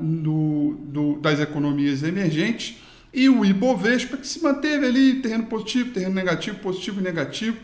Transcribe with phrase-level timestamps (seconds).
[0.02, 2.86] do, do, das economias emergentes.
[3.16, 7.56] E o Ibovespa, que se manteve ali, terreno positivo, terreno negativo, positivo e negativo,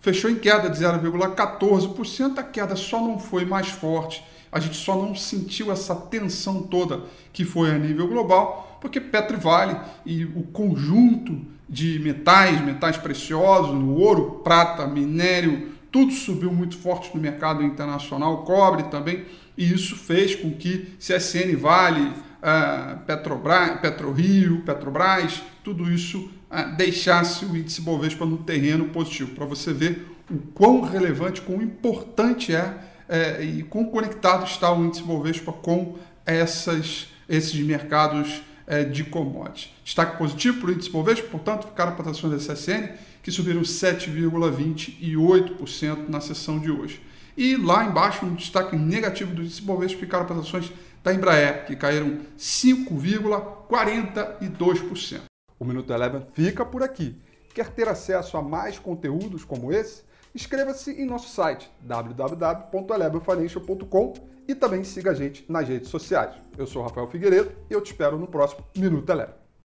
[0.00, 2.38] fechou em queda de 0,14%.
[2.38, 7.04] A queda só não foi mais forte, a gente só não sentiu essa tensão toda
[7.32, 13.80] que foi a nível global, porque Petro Vale e o conjunto de metais, metais preciosos,
[13.80, 19.24] ouro, prata, minério, tudo subiu muito forte no mercado internacional, cobre também,
[19.56, 22.12] e isso fez com que CSN Vale,
[22.46, 29.44] uh, Petrobras, PetroRio, Petrobras, tudo isso uh, deixasse o índice Bovespa no terreno positivo, para
[29.44, 35.02] você ver o quão relevante, quão importante é, é, e quão conectado está o índice
[35.02, 39.70] Bovespa com essas, esses mercados é, de commodities.
[39.84, 42.88] Destaque positivo para o índice Bovespa, portanto, ficaram para ações da CSN,
[43.22, 47.00] que subiram 7,28% na sessão de hoje.
[47.36, 50.72] E lá embaixo, um destaque negativo do índice Bovespa, ficaram para ações
[51.04, 55.20] da Embraer, que caíram 5,42%.
[55.58, 57.20] O Minuto Eleven fica por aqui.
[57.54, 60.02] Quer ter acesso a mais conteúdos como esse?
[60.34, 64.14] Inscreva-se em nosso site www.elevenfinancial.com
[64.48, 66.34] e também siga a gente nas redes sociais.
[66.56, 69.45] Eu sou Rafael Figueiredo e eu te espero no próximo Minuto Eleven.